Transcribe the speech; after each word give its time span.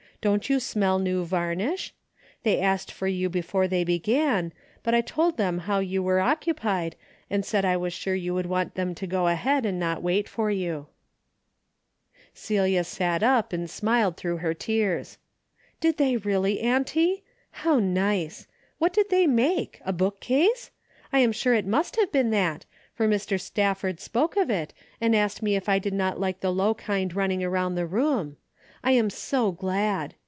Didn't 0.21 0.51
you 0.51 0.59
smell 0.59 0.99
new 0.99 1.25
varnish? 1.25 1.95
They 2.43 2.59
asked 2.61 2.91
for 2.91 3.07
you 3.07 3.27
be 3.27 3.41
fore 3.41 3.67
they 3.67 3.83
began, 3.83 4.53
but 4.83 4.93
I 4.93 5.01
told 5.01 5.35
them 5.37 5.57
how 5.57 5.79
you 5.79 6.03
were 6.03 6.19
occupied 6.19 6.95
and 7.27 7.43
said 7.43 7.65
I 7.65 7.75
was 7.75 7.91
sure 7.91 8.13
you 8.13 8.35
would 8.35 8.45
want 8.45 8.75
them 8.75 8.93
to 8.93 9.07
go 9.07 9.25
ahead 9.25 9.65
and 9.65 9.79
not 9.79 10.03
wait 10.03 10.29
for 10.29 10.51
you." 10.51 10.85
A 10.85 12.37
DAILY 12.37 12.75
RATE:'^ 12.75 12.79
247 12.83 12.83
Celia 12.83 12.83
sat 12.83 13.23
up 13.23 13.51
and 13.51 13.67
smiled 13.67 14.15
through 14.15 14.37
her 14.45 14.53
tears. 14.53 15.17
''Did 15.81 15.97
they 15.97 16.17
really, 16.17 16.59
auntie? 16.61 17.23
How 17.65 17.79
nice! 17.79 18.45
AVhat 18.79 18.93
did 18.93 19.09
they 19.09 19.25
make? 19.25 19.81
A 19.83 19.91
bookcase? 19.91 20.69
I 21.11 21.17
am 21.17 21.31
sure 21.31 21.55
it 21.55 21.65
must 21.65 21.95
have 21.95 22.11
been 22.11 22.29
that, 22.29 22.65
for 22.93 23.07
Mr. 23.07 23.41
Stafford 23.41 23.99
spoke 23.99 24.37
of 24.37 24.51
it, 24.51 24.71
and 25.01 25.15
asked 25.15 25.41
me 25.41 25.55
if 25.55 25.67
I 25.67 25.79
did 25.79 25.93
not 25.95 26.19
like 26.19 26.41
the 26.41 26.53
low 26.53 26.75
kind 26.75 27.11
running 27.15 27.43
around 27.43 27.73
the 27.73 27.87
room. 27.87 28.37
I 28.83 28.93
am 28.93 29.11
so 29.11 29.51
glad. 29.51 30.15